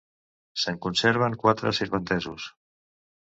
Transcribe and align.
Se'n 0.61 0.77
conserven 0.85 1.37
quatre 1.43 1.75
sirventesos. 1.81 2.47